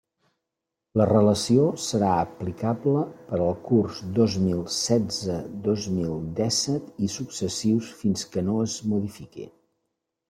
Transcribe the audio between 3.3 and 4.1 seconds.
al curs